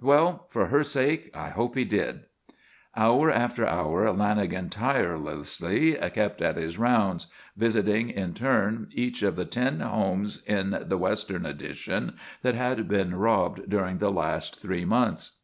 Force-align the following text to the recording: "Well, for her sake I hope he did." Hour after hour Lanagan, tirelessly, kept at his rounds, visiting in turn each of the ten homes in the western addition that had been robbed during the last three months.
"Well, 0.00 0.46
for 0.48 0.66
her 0.68 0.84
sake 0.84 1.32
I 1.36 1.48
hope 1.48 1.74
he 1.74 1.84
did." 1.84 2.26
Hour 2.94 3.28
after 3.28 3.66
hour 3.66 4.04
Lanagan, 4.12 4.70
tirelessly, 4.70 5.94
kept 6.14 6.40
at 6.40 6.54
his 6.56 6.78
rounds, 6.78 7.26
visiting 7.56 8.08
in 8.08 8.34
turn 8.34 8.86
each 8.92 9.24
of 9.24 9.34
the 9.34 9.44
ten 9.46 9.80
homes 9.80 10.44
in 10.44 10.84
the 10.86 10.96
western 10.96 11.44
addition 11.44 12.14
that 12.42 12.54
had 12.54 12.86
been 12.86 13.16
robbed 13.16 13.68
during 13.68 13.98
the 13.98 14.12
last 14.12 14.62
three 14.62 14.84
months. 14.84 15.38